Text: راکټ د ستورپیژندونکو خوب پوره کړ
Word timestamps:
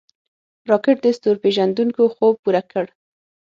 راکټ 0.69 0.97
د 1.03 1.07
ستورپیژندونکو 1.17 2.01
خوب 2.15 2.35
پوره 2.43 2.61
کړ 2.71 2.85